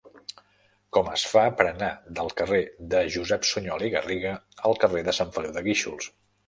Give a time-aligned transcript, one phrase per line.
[0.97, 1.91] Com es fa per anar
[2.21, 2.63] del carrer
[2.95, 4.37] de Josep Sunyol i Garriga
[4.71, 6.15] al carrer de Sant Feliu de Guíxols?